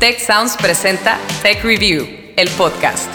[0.00, 3.06] Tech Sounds presenta Tech Review, el podcast.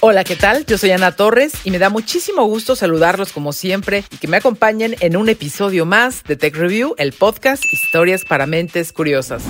[0.00, 0.66] Hola, ¿qué tal?
[0.66, 4.38] Yo soy Ana Torres y me da muchísimo gusto saludarlos como siempre y que me
[4.38, 9.44] acompañen en un episodio más de Tech Review, el podcast Historias para Mentes Curiosas.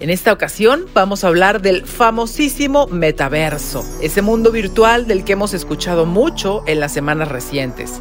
[0.00, 5.52] En esta ocasión vamos a hablar del famosísimo metaverso, ese mundo virtual del que hemos
[5.52, 8.00] escuchado mucho en las semanas recientes.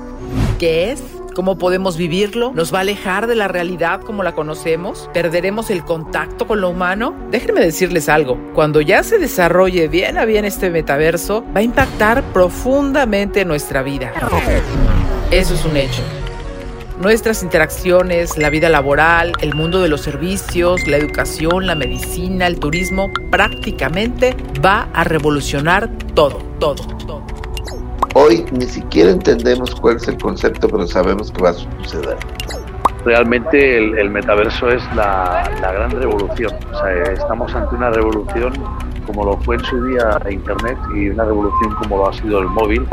[0.60, 1.04] ¿Qué es?
[1.36, 2.54] ¿Cómo podemos vivirlo?
[2.56, 5.10] ¿Nos va a alejar de la realidad como la conocemos?
[5.14, 7.14] ¿Perderemos el contacto con lo humano?
[7.32, 12.24] Déjenme decirles algo, cuando ya se desarrolle bien a bien este metaverso, va a impactar
[12.32, 14.14] profundamente nuestra vida.
[15.32, 16.02] Eso es un hecho
[17.00, 22.60] nuestras interacciones, la vida laboral, el mundo de los servicios, la educación, la medicina, el
[22.60, 27.22] turismo, prácticamente va a revolucionar todo, todo, todo.
[28.16, 32.18] Hoy ni siquiera entendemos cuál es el concepto, pero sabemos que va a suceder.
[33.06, 36.54] Realmente el, metaverso es la, la, gran revolución.
[36.74, 38.52] O sea, estamos ante una revolución
[39.06, 42.48] como lo fue en su día Internet y una revolución como lo ha sido el
[42.48, 42.86] móvil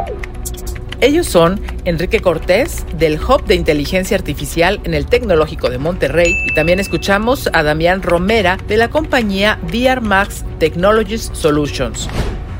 [1.00, 6.54] ellos son Enrique Cortés del Hub de Inteligencia Artificial en el Tecnológico de Monterrey y
[6.54, 12.08] también escuchamos a Damián Romera de la compañía VR Max Technologies Solutions.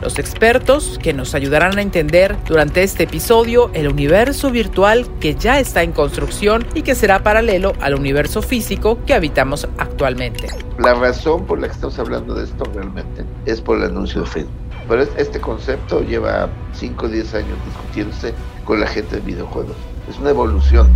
[0.02, 5.58] Los expertos que nos ayudarán a entender durante este episodio el universo virtual que ya
[5.58, 10.48] está en construcción y que será paralelo al universo físico que habitamos actualmente.
[10.78, 14.26] La razón por la que estamos hablando de esto realmente es por el anuncio de
[14.26, 18.34] Facebook pero este concepto lleva 5 o 10 años discutiéndose
[18.64, 19.76] con la gente de videojuegos.
[20.08, 20.90] Es una evolución.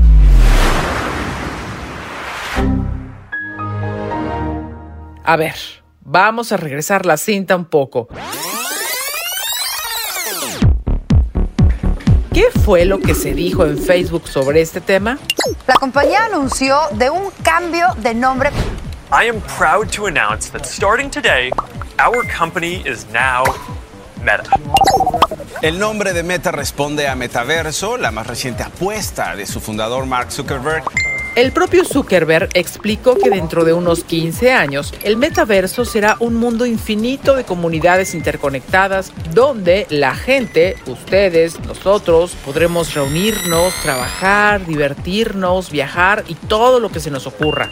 [5.24, 5.54] A ver,
[6.00, 8.08] vamos a regresar la cinta un poco.
[12.32, 15.18] ¿Qué fue lo que se dijo en Facebook sobre este tema?
[15.66, 18.50] La compañía anunció de un cambio de nombre.
[19.12, 21.50] I am proud to announce that starting today,
[21.98, 23.42] our company is now
[24.20, 24.44] Meta.
[25.62, 30.32] El nombre de Meta responde a Metaverso, la más reciente apuesta de su fundador Mark
[30.32, 30.84] Zuckerberg.
[31.36, 36.66] El propio Zuckerberg explicó que dentro de unos 15 años el metaverso será un mundo
[36.66, 46.34] infinito de comunidades interconectadas donde la gente, ustedes, nosotros, podremos reunirnos, trabajar, divertirnos, viajar y
[46.34, 47.70] todo lo que se nos ocurra.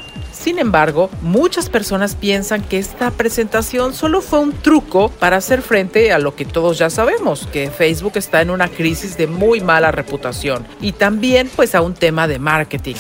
[0.49, 6.11] Sin embargo, muchas personas piensan que esta presentación solo fue un truco para hacer frente
[6.11, 9.93] a lo que todos ya sabemos, que Facebook está en una crisis de muy mala
[9.93, 12.95] reputación y también pues a un tema de marketing.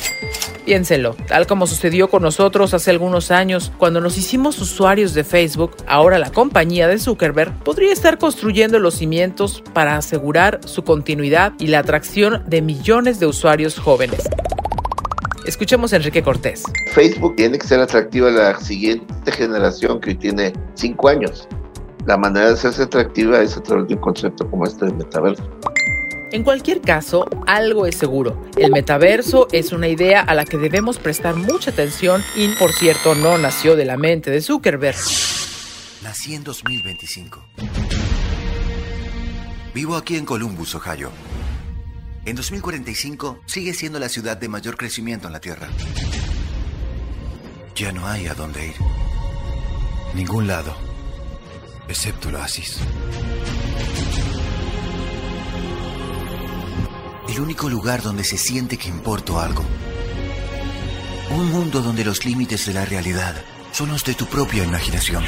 [0.67, 5.75] Piénselo, tal como sucedió con nosotros hace algunos años, cuando nos hicimos usuarios de Facebook,
[5.87, 11.69] ahora la compañía de Zuckerberg podría estar construyendo los cimientos para asegurar su continuidad y
[11.69, 14.29] la atracción de millones de usuarios jóvenes.
[15.49, 16.63] Escuchemos a Enrique Cortés.
[16.93, 21.49] Facebook tiene que ser atractiva a la siguiente generación que hoy tiene cinco años.
[22.05, 25.43] La manera de hacerse atractiva es a través de un concepto como este de metaverso.
[26.33, 28.39] En cualquier caso, algo es seguro.
[28.59, 33.15] El metaverso es una idea a la que debemos prestar mucha atención y, por cierto,
[33.15, 34.99] no nació de la mente de Zuckerberg.
[36.03, 37.43] Nací en 2025.
[39.73, 41.11] Vivo aquí en Columbus, Ohio.
[42.25, 45.69] En 2045 sigue siendo la ciudad de mayor crecimiento en la Tierra.
[47.75, 48.75] Ya no hay a dónde ir.
[50.15, 50.77] Ningún lado,
[51.89, 52.79] excepto el oasis.
[57.29, 59.65] El único lugar donde se siente que importo algo.
[61.31, 63.37] Un mundo donde los límites de la realidad
[63.73, 65.25] son los de tu propia imaginación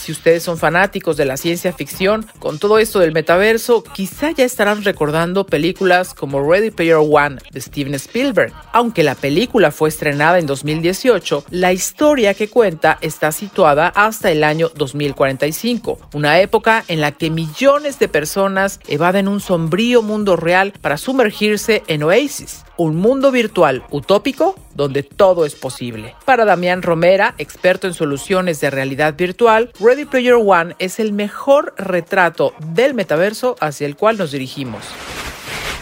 [0.00, 4.44] si ustedes son fanáticos de la ciencia ficción, con todo esto del metaverso, quizá ya
[4.44, 8.52] estarán recordando películas como Ready Player One de Steven Spielberg.
[8.72, 14.42] Aunque la película fue estrenada en 2018, la historia que cuenta está situada hasta el
[14.44, 20.72] año 2045, una época en la que millones de personas evaden un sombrío mundo real
[20.80, 26.14] para sumergirse en Oasis, un mundo virtual utópico donde todo es posible.
[26.24, 31.74] Para Damián Romera, experto en soluciones de realidad virtual, Ready Player One es el mejor
[31.76, 34.82] retrato del metaverso hacia el cual nos dirigimos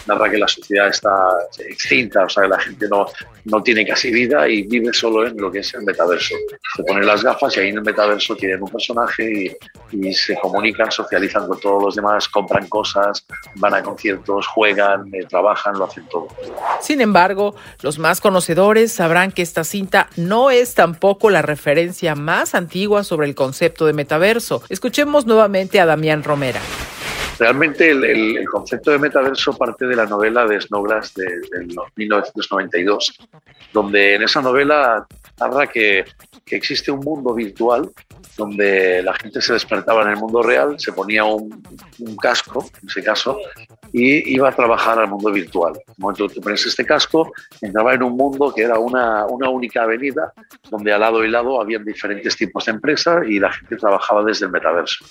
[0.09, 1.13] narra que la sociedad está
[1.59, 3.05] extinta, o sea, que la gente no,
[3.45, 6.35] no tiene casi vida y vive solo en lo que es el metaverso.
[6.75, 9.55] Se ponen las gafas y ahí en el metaverso tienen un personaje
[9.91, 13.25] y, y se comunican, socializan con todos los demás, compran cosas,
[13.55, 16.27] van a conciertos, juegan, eh, trabajan, lo hacen todo.
[16.81, 22.55] Sin embargo, los más conocedores sabrán que esta cinta no es tampoco la referencia más
[22.55, 24.63] antigua sobre el concepto de metaverso.
[24.69, 26.59] Escuchemos nuevamente a Damián Romera.
[27.39, 33.17] Realmente el, concepto de metaverso parte de la novela de Snowgrass de, de 1992,
[33.71, 35.07] donde en esa novela
[35.39, 36.03] narra que,
[36.45, 37.89] que existe un mundo virtual
[38.35, 41.61] donde la gente se despertaba en el mundo real, se ponía un,
[42.21, 43.39] casco, en ese caso,
[43.91, 45.73] y iba a trabajar al mundo virtual.
[45.75, 47.31] En pones este casco,
[47.61, 50.33] entraba en un mundo que era una, una única avenida,
[50.69, 54.45] donde al lado y lado habían diferentes tipos de empresas y la gente trabajaba desde
[54.45, 55.05] el metaverso.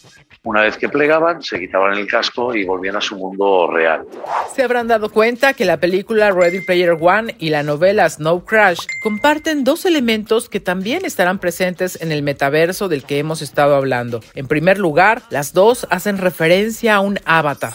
[0.45, 4.07] Una vez que plegaban, se quitaban el casco y volvían a su mundo real.
[4.55, 8.87] Se habrán dado cuenta que la película Ready Player One y la novela Snow Crash
[9.03, 14.21] comparten dos elementos que también estarán presentes en el metaverso del que hemos estado hablando.
[14.35, 17.75] En primer lugar, las dos hacen referencia a un avatar.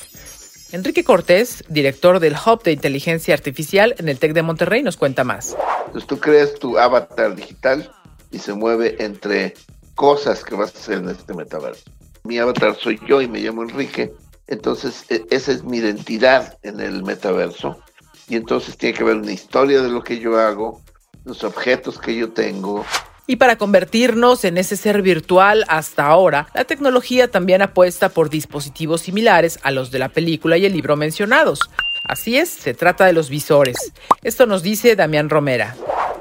[0.73, 5.23] Enrique Cortés, director del Hub de Inteligencia Artificial en el TEC de Monterrey, nos cuenta
[5.23, 5.55] más.
[5.85, 7.91] Entonces tú creas tu avatar digital
[8.31, 9.53] y se mueve entre
[9.93, 11.83] cosas que vas a hacer en este metaverso.
[12.23, 14.15] Mi avatar soy yo y me llamo Enrique,
[14.47, 17.79] entonces e, esa es mi identidad en el metaverso
[18.27, 20.81] y entonces tiene que haber una historia de lo que yo hago,
[21.23, 22.83] los objetos que yo tengo,
[23.25, 29.01] y para convertirnos en ese ser virtual hasta ahora, la tecnología también apuesta por dispositivos
[29.01, 31.59] similares a los de la película y el libro mencionados.
[32.03, 33.77] Así es, se trata de los visores.
[34.23, 35.75] Esto nos dice Damián Romera.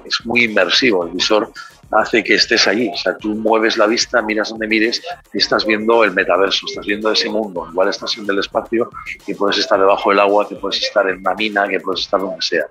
[0.04, 1.52] Es muy inmersivo el visor
[1.92, 2.90] hace que estés allí.
[2.92, 5.02] O sea, tú mueves la vista, miras donde mires
[5.32, 7.66] y estás viendo el metaverso, estás viendo ese mundo.
[7.70, 8.90] Igual estás en el espacio
[9.26, 12.20] y puedes estar debajo del agua, que puedes estar en una mina, que puedes estar
[12.20, 12.64] donde sea.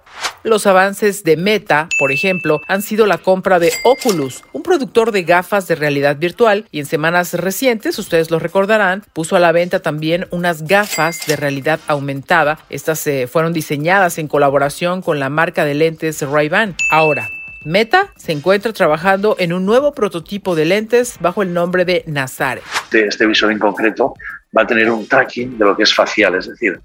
[0.43, 5.23] Los avances de Meta, por ejemplo, han sido la compra de Oculus, un productor de
[5.23, 9.81] gafas de realidad virtual, y en semanas recientes, ustedes lo recordarán, puso a la venta
[9.81, 12.59] también unas gafas de realidad aumentada.
[12.69, 16.75] Estas eh, fueron diseñadas en colaboración con la marca de lentes Ray-Ban.
[16.89, 17.29] Ahora,
[17.63, 22.61] Meta se encuentra trabajando en un nuevo prototipo de lentes bajo el nombre de Nazare.
[22.91, 24.15] Este, visor en concreto
[24.57, 26.79] va a tener un tracking de lo que es facial, es decir,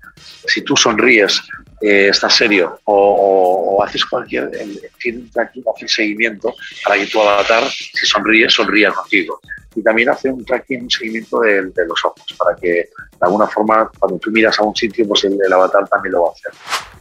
[0.46, 1.42] si tú sonríes,
[1.80, 4.50] eh, estás serio o, haces cualquier,
[4.98, 9.40] tiene un tracking, hace seguimiento para que tu avatar, si sonríes, sonría contigo
[9.76, 12.88] y también hace un tracking, un seguimiento de, los ojos, para que de
[13.20, 16.32] alguna forma cuando tú miras a un sitio, pues el, avatar también lo va a
[16.32, 16.52] hacer.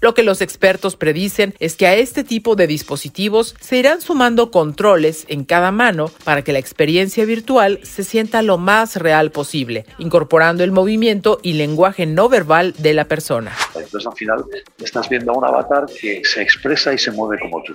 [0.06, 4.52] Lo que los expertos predicen es que a este tipo de dispositivos se irán sumando
[4.52, 9.88] controles en cada mano para que la experiencia virtual se sienta lo más real posible,
[9.98, 13.52] incorporando el movimiento y lenguaje no verbal de la persona.
[13.74, 14.46] Entonces al final
[14.78, 17.74] estás viendo a un avatar que se expresa y se mueve como tú.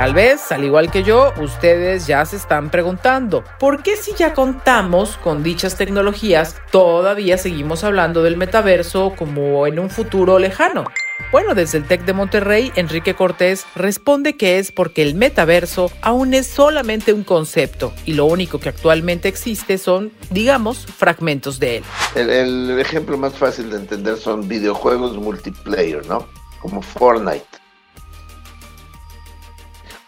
[0.00, 4.32] Tal vez, al igual que yo, ustedes ya se están preguntando, ¿por qué si ya
[4.32, 10.86] contamos con dichas tecnologías, todavía seguimos hablando del metaverso como en un futuro lejano?
[11.32, 16.32] Bueno, desde el TEC de Monterrey, Enrique Cortés responde que es porque el metaverso aún
[16.32, 21.84] es solamente un concepto y lo único que actualmente existe son, digamos, fragmentos de él.
[22.14, 26.26] El, el ejemplo más fácil de entender son videojuegos multiplayer, ¿no?
[26.62, 27.59] Como Fortnite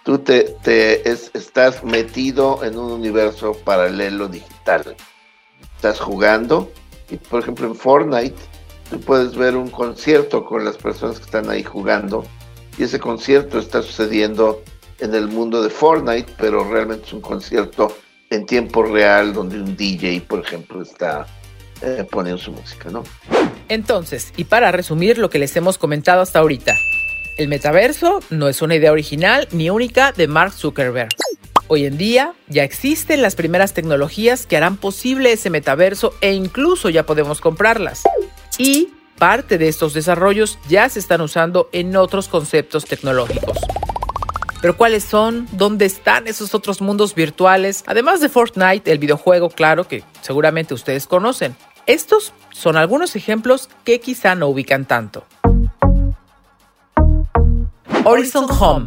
[0.04, 0.56] tú te,
[1.04, 4.96] estás metido en un universo paralelo digital.
[5.76, 6.70] Estás jugando
[7.10, 8.36] y, por ejemplo, en Fortnite,
[8.90, 12.24] tú puedes ver un concierto con las personas que están ahí jugando
[12.78, 14.62] y ese concierto está sucediendo
[14.98, 17.96] en el mundo de Fortnite, pero realmente es un concierto
[18.30, 21.26] en tiempo real donde un DJ, por ejemplo, está
[21.82, 23.02] eh, poniendo su música, ¿no?
[23.68, 26.74] Entonces, y para resumir lo que les hemos comentado hasta ahorita,
[27.36, 31.10] el metaverso no es una idea original ni única de Mark Zuckerberg.
[31.68, 36.90] Hoy en día ya existen las primeras tecnologías que harán posible ese metaverso e incluso
[36.90, 38.02] ya podemos comprarlas.
[38.58, 43.58] Y parte de estos desarrollos ya se están usando en otros conceptos tecnológicos.
[44.60, 45.48] Pero ¿cuáles son?
[45.52, 47.82] ¿Dónde están esos otros mundos virtuales?
[47.86, 51.56] Además de Fortnite, el videojuego, claro, que seguramente ustedes conocen.
[51.86, 55.24] Estos son algunos ejemplos que quizá no ubican tanto.
[58.04, 58.86] Horizon Home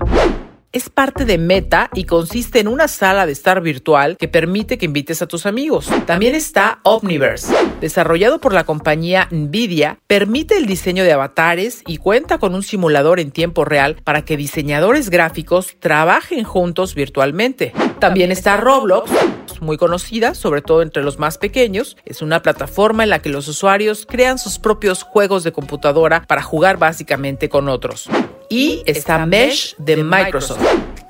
[0.73, 4.85] es parte de Meta y consiste en una sala de estar virtual que permite que
[4.85, 5.89] invites a tus amigos.
[6.05, 12.39] También está Omniverse, desarrollado por la compañía Nvidia, permite el diseño de avatares y cuenta
[12.39, 17.71] con un simulador en tiempo real para que diseñadores gráficos trabajen juntos virtualmente.
[17.99, 19.09] También está Roblox,
[19.61, 21.97] muy conocida, sobre todo entre los más pequeños.
[22.05, 26.41] Es una plataforma en la que los usuarios crean sus propios juegos de computadora para
[26.41, 28.09] jugar básicamente con otros
[28.49, 30.61] y está Mesh de Microsoft.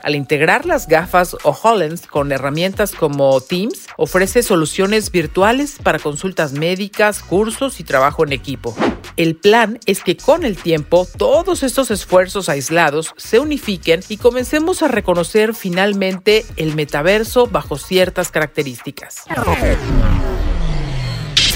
[0.05, 6.53] Al integrar las gafas o HoloLens con herramientas como Teams, ofrece soluciones virtuales para consultas
[6.53, 8.77] médicas, cursos y trabajo en equipo.
[9.17, 14.83] El plan es que con el tiempo todos estos esfuerzos aislados se unifiquen y comencemos
[14.83, 19.23] a reconocer finalmente el metaverso bajo ciertas características.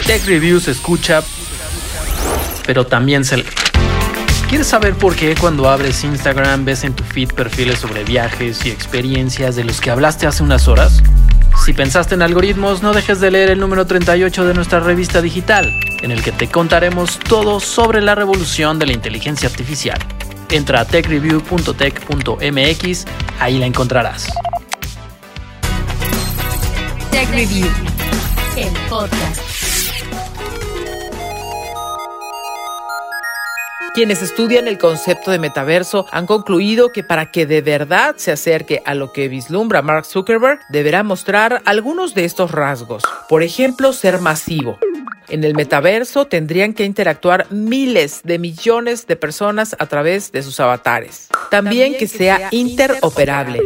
[0.08, 1.22] Tech Review se escucha,
[2.65, 3.46] pero también se lee.
[4.50, 8.72] ¿Quieres saber por qué cuando abres Instagram ves en tu feed perfiles sobre viajes y
[8.72, 11.03] experiencias de los que hablaste hace unas horas?
[11.63, 15.72] Si pensaste en algoritmos, no dejes de leer el número 38 de nuestra revista digital,
[16.01, 20.00] en el que te contaremos todo sobre la revolución de la inteligencia artificial.
[20.50, 23.06] Entra a techreview.tech.mx,
[23.39, 24.29] ahí la encontrarás.
[27.12, 27.68] Tech Review,
[28.58, 29.58] el podcast.
[34.00, 38.82] Quienes estudian el concepto de metaverso han concluido que para que de verdad se acerque
[38.86, 43.03] a lo que vislumbra Mark Zuckerberg, deberá mostrar algunos de estos rasgos.
[43.27, 44.79] Por ejemplo, ser masivo.
[45.27, 50.62] En el metaverso tendrían que interactuar miles de millones de personas a través de sus
[50.62, 51.27] avatares.
[51.51, 53.60] También que sea interoperable.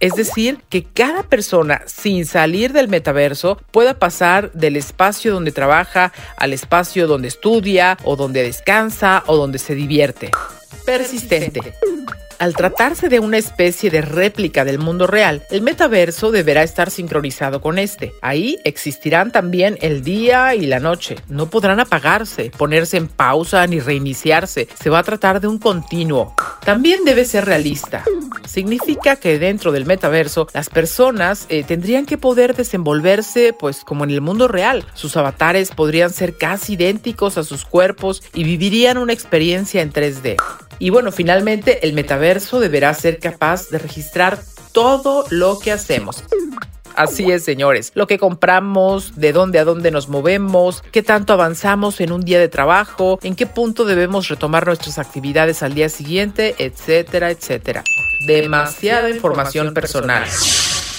[0.00, 6.12] Es decir, que cada persona sin salir del metaverso pueda pasar del espacio donde trabaja
[6.36, 10.30] al espacio donde estudia o donde descansa o donde se divierte.
[10.84, 11.74] Persistente.
[12.38, 17.60] Al tratarse de una especie de réplica del mundo real, el metaverso deberá estar sincronizado
[17.60, 18.14] con este.
[18.22, 21.16] Ahí existirán también el día y la noche.
[21.28, 24.68] No podrán apagarse, ponerse en pausa ni reiniciarse.
[24.80, 26.34] Se va a tratar de un continuo.
[26.64, 28.04] También debe ser realista.
[28.46, 34.10] Significa que dentro del metaverso las personas eh, tendrían que poder desenvolverse pues como en
[34.10, 34.86] el mundo real.
[34.94, 40.36] Sus avatares podrían ser casi idénticos a sus cuerpos y vivirían una experiencia en 3D.
[40.78, 44.38] Y bueno, finalmente el metaverso deberá ser capaz de registrar
[44.72, 46.24] todo lo que hacemos.
[46.94, 47.92] Así es, señores.
[47.94, 52.40] Lo que compramos, de dónde a dónde nos movemos, qué tanto avanzamos en un día
[52.40, 57.84] de trabajo, en qué punto debemos retomar nuestras actividades al día siguiente, etcétera, etcétera.
[58.26, 60.24] Demasiada información personal.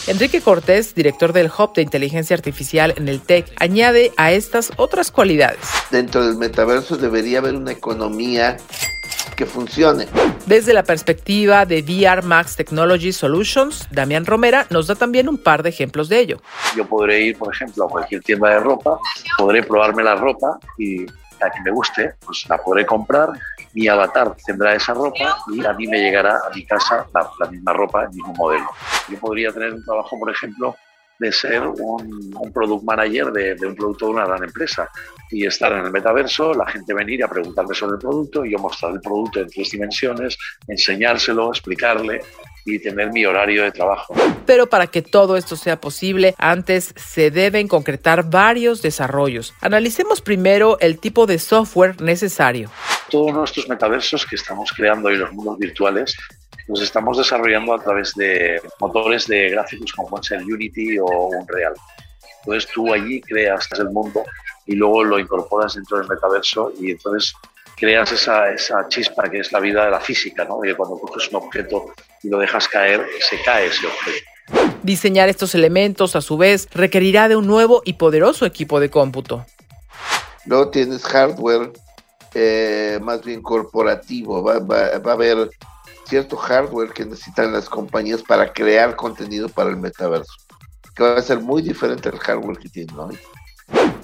[0.08, 5.12] Enrique Cortés, director del Hub de Inteligencia Artificial en el TEC, añade a estas otras
[5.12, 5.60] cualidades.
[5.92, 8.58] Dentro del metaverso debería haber una economía
[9.40, 10.06] que funcione.
[10.48, 15.64] Desde la perspectiva de VR Max Technology Solutions, Damián Romera nos da también un par
[15.64, 16.42] de ejemplos de ello.
[16.76, 19.00] Yo podré ir, por ejemplo, a cualquier tienda de ropa,
[19.38, 23.30] podré probarme la ropa y la que me guste, pues la podré comprar,
[23.72, 27.50] mi avatar tendrá esa ropa y a mí me llegará a mi casa la, la
[27.50, 28.70] misma ropa, el mismo modelo.
[29.08, 30.76] Yo podría tener un trabajo, por ejemplo,
[31.20, 34.90] de ser un, un product manager de, de, un producto de una gran empresa
[35.30, 38.58] y estar en el metaverso, la gente venir a preguntarme sobre el producto y yo
[38.58, 42.22] mostrar el producto en tres dimensiones, enseñárselo, explicarle
[42.66, 44.14] y tener mi horario de trabajo.
[44.46, 49.54] Pero para que todo esto sea posible, antes se deben concretar varios desarrollos.
[49.62, 52.70] Analicemos primero el tipo de software necesario.
[53.10, 56.16] Todos nuestros metaversos que estamos creando y los mundos virtuales
[56.70, 61.74] los estamos desarrollando a través de motores de gráficos como pueden ser Unity o Unreal.
[62.42, 64.24] Entonces tú allí creas el mundo
[64.68, 67.34] y luego lo incorporas dentro del metaverso y entonces
[67.76, 70.62] creas esa, esa chispa que es la vida de la física, ¿no?
[70.62, 74.76] Que cuando coges un objeto y lo dejas caer, se cae ese objeto.
[74.84, 79.44] Diseñar estos elementos, a su vez, requerirá de un nuevo y poderoso equipo de cómputo.
[80.46, 81.72] Luego tienes hardware
[82.36, 85.50] eh, más bien corporativo, va, va, va a haber
[86.10, 90.34] cierto hardware que necesitan las compañías para crear contenido para el metaverso,
[90.96, 93.18] que va a ser muy diferente al hardware que tienen hoy.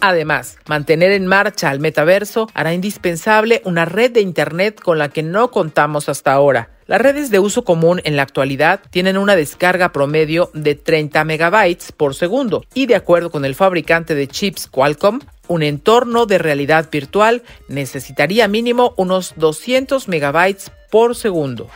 [0.02, 5.24] Además, mantener en marcha al metaverso hará indispensable una red de Internet con la que
[5.24, 6.70] no contamos hasta ahora.
[6.86, 11.92] Las redes de uso común en la actualidad tienen una descarga promedio de 30 megabytes
[11.92, 16.88] por segundo y de acuerdo con el fabricante de chips Qualcomm, un entorno de realidad
[16.92, 21.68] virtual necesitaría mínimo unos 200 megabytes por segundo.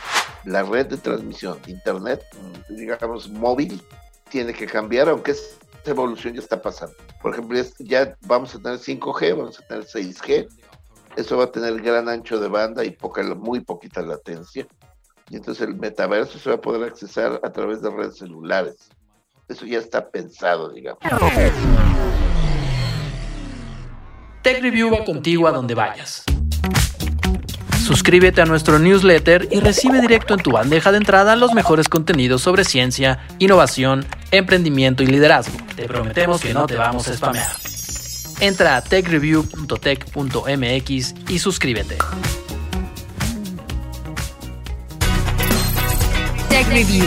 [0.44, 2.24] La red de transmisión Internet,
[2.68, 3.82] digamos móvil,
[4.30, 6.94] tiene que cambiar, aunque esta evolución ya está pasando.
[7.20, 10.48] Por ejemplo, ya vamos a tener 5G, vamos a tener 6G.
[11.16, 14.66] Eso va a tener gran ancho de banda y poca, muy poquita latencia.
[15.28, 18.88] Y entonces el metaverso se va a poder accesar a través de redes celulares.
[19.48, 21.00] Eso ya está pensado, digamos.
[24.42, 26.24] Tech Review va contigo a donde vayas.
[27.80, 32.42] Suscríbete a nuestro newsletter y recibe directo en tu bandeja de entrada los mejores contenidos
[32.42, 35.56] sobre ciencia, innovación, emprendimiento y liderazgo.
[35.74, 37.48] Te prometemos que no te vamos a spamear.
[38.40, 41.98] Entra a techreview.tech.mx y suscríbete.
[46.48, 47.06] Tech Review,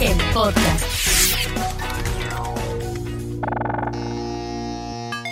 [0.00, 0.95] el podcast.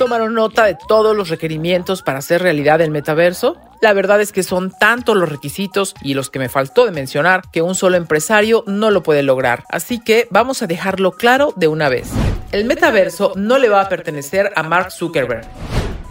[0.05, 3.57] ¿Tomaron nota de todos los requerimientos para hacer realidad el metaverso?
[3.81, 7.41] La verdad es que son tantos los requisitos y los que me faltó de mencionar
[7.51, 9.65] que un solo empresario no lo puede lograr.
[9.71, 12.11] Así que vamos a dejarlo claro de una vez.
[12.53, 15.49] El metaverso no le va a pertenecer a Mark Zuckerberg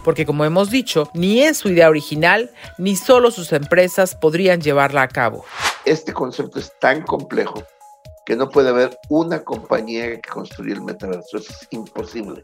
[0.02, 5.02] porque como hemos dicho, ni es su idea original, ni solo sus empresas podrían llevarla
[5.02, 5.44] a cabo.
[5.84, 7.62] Este concepto es tan complejo
[8.26, 12.42] que no puede haber una compañía que construya el metaverso, es imposible.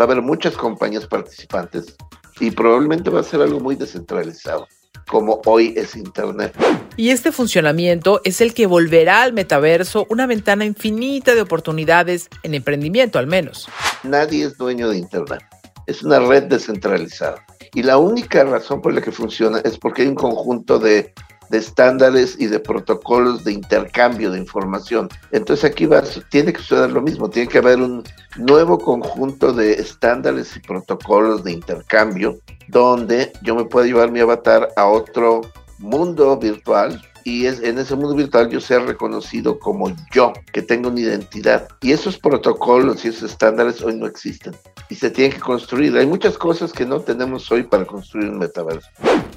[0.00, 1.94] Va a haber muchas compañías participantes
[2.40, 4.66] y probablemente va a ser algo muy descentralizado
[5.06, 6.54] como hoy es Internet.
[6.96, 12.54] Y este funcionamiento es el que volverá al metaverso una ventana infinita de oportunidades en
[12.54, 13.68] emprendimiento al menos.
[14.04, 15.42] Nadie es dueño de Internet
[15.90, 17.44] es una red descentralizada.
[17.74, 21.12] Y la única razón por la que funciona es porque hay un conjunto de,
[21.58, 25.08] estándares y de protocolos de intercambio de información.
[25.32, 28.04] Entonces aquí va, tiene que suceder lo mismo, tiene que haber un
[28.36, 32.38] nuevo conjunto de estándares y protocolos de intercambio
[32.68, 35.40] donde yo me puedo llevar mi avatar a otro
[35.78, 40.88] mundo virtual y es, en ese mundo virtual yo sea reconocido como yo, que tengo
[40.88, 41.68] una identidad.
[41.82, 44.54] Y esos protocolos y esos estándares hoy no existen
[44.90, 45.96] y se tienen que construir.
[45.96, 48.88] Hay muchas cosas que no tenemos hoy para construir un metaverso.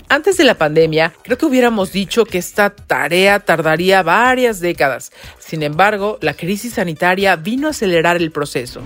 [0.10, 5.12] Antes de la pandemia, creo que hubiéramos dicho que esta tarea tardaría varias décadas.
[5.40, 8.82] Sin embargo, la crisis sanitaria vino a acelerar el proceso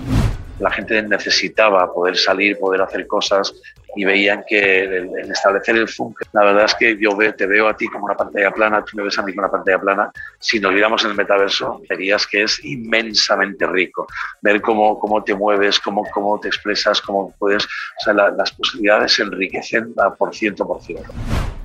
[0.58, 3.54] la gente necesitaba poder salir, poder hacer cosas
[3.98, 7.76] y veían que el, establecer el funk, la verdad es que yo te veo a
[7.76, 10.60] ti como una pantalla plana, tú me ves a mí como una pantalla plana, si
[10.60, 14.06] nos viéramos en el metaverso, verías que es inmensamente rico,
[14.40, 19.18] ver cómo, cómo te mueves, cómo, cómo te expresas, cómo puedes, o sea, las posibilidades
[19.18, 21.10] enriquecen por ciento por ciento.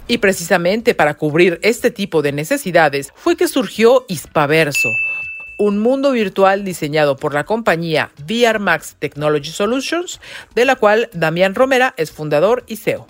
[0.08, 4.90] Y precisamente para cubrir este tipo de necesidades fue que surgió Hispaverso,
[5.64, 10.20] un mundo virtual diseñado por la compañía VR Max Technology Solutions,
[10.56, 13.08] de la cual Damián Romera es fundador y CEO.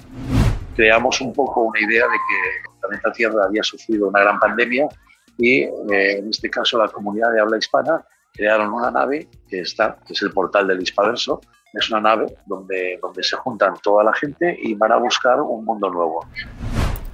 [0.76, 4.88] Creamos un poco una idea de que el planeta Tierra había sufrido una gran pandemia
[5.36, 5.72] y eh,
[6.20, 10.22] en este caso la comunidad de habla hispana crearon una nave que está, que es
[10.22, 11.42] el portal del Hispaverso,
[11.74, 15.66] es una nave donde, donde se juntan toda la gente y van a buscar un
[15.66, 16.24] mundo nuevo.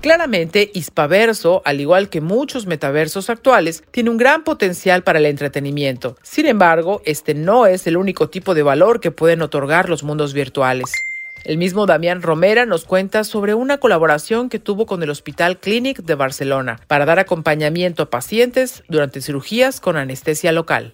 [0.01, 6.15] Claramente, Hispaverso, al igual que muchos metaversos actuales, tiene un gran potencial para el entretenimiento.
[6.23, 10.33] Sin embargo, este no es el único tipo de valor que pueden otorgar los mundos
[10.33, 10.93] virtuales.
[11.43, 16.01] El mismo Damián Romera nos cuenta sobre una colaboración que tuvo con el Hospital Clinic
[16.03, 20.93] de Barcelona para dar acompañamiento a pacientes durante cirugías con anestesia local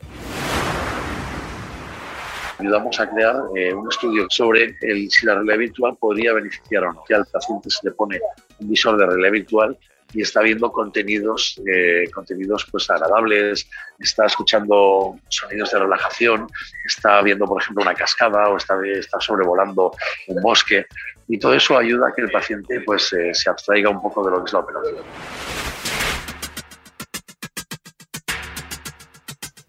[2.60, 6.94] ayudamos a crear eh, un estudio sobre el, si la realidad virtual podría beneficiar o
[6.94, 7.04] no.
[7.08, 8.20] Que al paciente se le pone
[8.60, 9.78] un visor de realidad virtual
[10.14, 13.68] y está viendo contenidos, eh, contenidos pues agradables,
[14.00, 16.48] está escuchando sonidos de relajación,
[16.86, 19.92] está viendo, por ejemplo, una cascada o está, está sobrevolando
[20.28, 20.86] un bosque.
[21.28, 24.32] Y todo eso ayuda a que el paciente pues, eh, se abstraiga un poco de
[24.32, 25.04] lo que es la operación.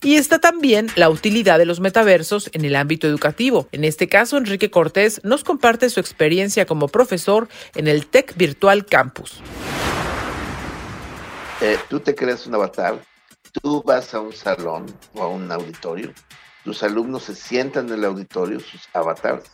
[0.06, 3.66] Y está también la utilidad de los metaversos en el ámbito educativo.
[3.72, 8.86] En este caso, Enrique Cortés nos comparte su experiencia como profesor en el Tech Virtual
[8.86, 9.40] Campus.
[11.60, 13.02] Eh, tú te creas un avatar,
[13.60, 16.12] tú vas a un salón o a un auditorio,
[16.62, 19.50] tus alumnos se sientan en el auditorio, sus avatars.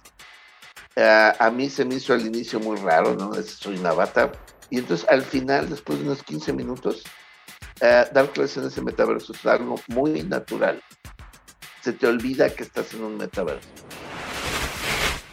[0.96, 3.32] Eh, a mí se me hizo al inicio muy raro, ¿no?
[3.42, 4.32] Soy un avatar.
[4.68, 7.04] Y entonces al final, después de unos 15 minutos,
[7.80, 10.82] eh, dar clases en ese metaverso es algo muy natural.
[11.80, 13.68] Se te olvida que estás en un metaverso.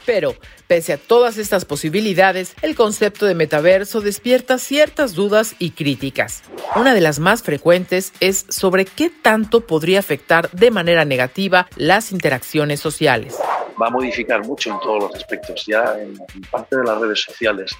[0.10, 0.34] Pero,
[0.65, 6.41] pese a todas estas posibilidades, el concepto de metaverso despierta ciertas dudas y críticas.
[6.75, 12.12] Una de las más frecuentes es sobre qué tanto podría afectar de manera negativa las
[12.12, 13.38] interacciones sociales.
[13.80, 15.63] Va a modificar mucho en todos los aspectos.
[15.67, 16.17] Ya en,
[16.49, 17.71] parte de las redes sociales,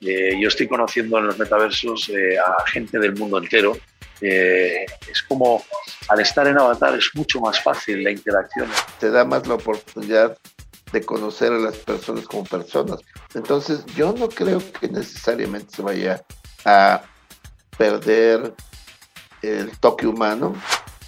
[0.00, 3.76] eh, yo estoy conociendo en los metaversos eh, a gente del mundo entero
[4.22, 5.62] eh, es como
[6.08, 8.68] al estar en Avatar es mucho más fácil la interacción.
[9.00, 10.38] Te da más la oportunidad
[10.92, 13.00] de conocer a las personas como personas.
[13.34, 16.22] Entonces yo no creo que necesariamente se vaya
[16.64, 17.02] a
[17.76, 18.54] perder
[19.42, 20.54] el toque humano.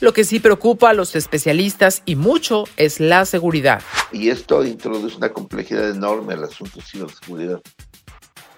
[0.00, 3.82] Lo que sí preocupa a los especialistas y mucho es la seguridad.
[4.10, 7.60] Y esto introduce una complejidad enorme al asunto de ciberseguridad.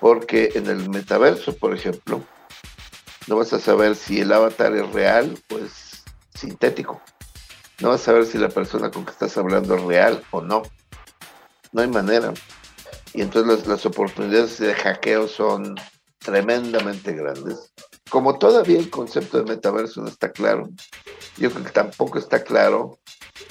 [0.01, 2.23] Porque en el metaverso, por ejemplo,
[3.27, 7.01] no vas a saber si el avatar es real o es sintético.
[7.81, 10.63] No vas a saber si la persona con que estás hablando es real o no.
[11.73, 12.33] No hay manera.
[13.13, 15.75] Y entonces las, oportunidades de hackeo son
[16.19, 17.73] tremendamente grandes.
[18.11, 20.69] Como todavía el concepto de metaverso no está claro,
[21.37, 22.99] yo creo que tampoco está claro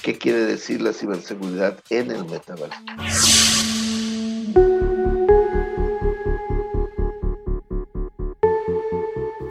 [0.02, 2.78] qué quiere decir la ciberseguridad en el metaverso.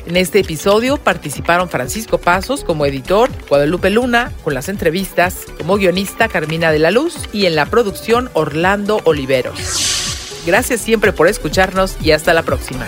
[0.07, 6.27] En este episodio participaron Francisco Pasos como editor, Guadalupe Luna con las entrevistas, como guionista
[6.27, 10.41] Carmina de la Luz y en la producción Orlando Oliveros.
[10.47, 12.87] Gracias siempre por escucharnos y hasta la próxima.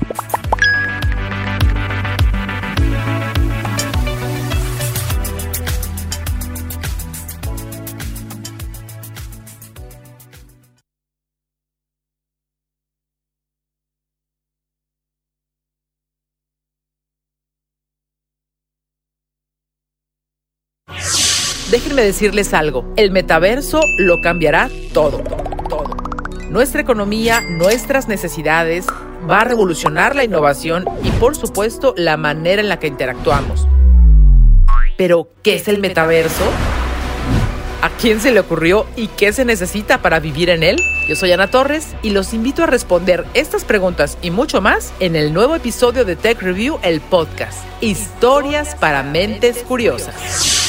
[22.01, 25.19] Decirles algo, el metaverso lo cambiará todo,
[25.69, 25.95] todo.
[26.49, 28.87] Nuestra economía, nuestras necesidades,
[29.29, 33.67] va a revolucionar la innovación y por supuesto la manera en la que interactuamos.
[34.97, 36.43] Pero, ¿qué es el metaverso?
[37.83, 40.77] ¿A quién se le ocurrió y qué se necesita para vivir en él?
[41.07, 45.15] Yo soy Ana Torres y los invito a responder estas preguntas y mucho más en
[45.15, 47.59] el nuevo episodio de Tech Review, el podcast.
[47.79, 50.60] Historias para mentes curiosas.